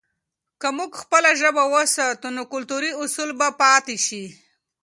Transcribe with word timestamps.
که 0.61 0.67
موږ 0.77 0.91
خپله 1.03 1.29
ژبه 1.41 1.63
وساتو، 1.73 2.27
نو 2.35 2.43
کلتوري 2.53 2.91
اصل 3.03 3.29
به 3.39 3.47
پاته 3.59 3.95
سي. 4.05 4.23